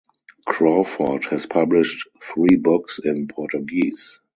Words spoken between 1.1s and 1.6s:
has